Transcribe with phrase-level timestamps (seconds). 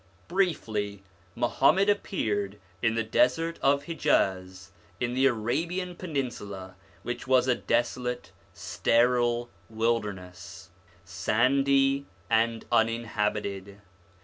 [0.27, 1.03] Briefly,
[1.35, 8.31] Muhammad appeared in the desert of Hijaz in the Arabian Peninsula, which was a desolate,
[8.51, 10.71] sterile wilderness,
[11.05, 13.79] sandy and uninhabited.